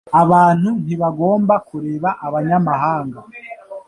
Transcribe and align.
Abantu 0.21 0.69
ntibagomba 0.83 1.55
kureba 1.67 2.09
abanyamahanga. 2.25 3.19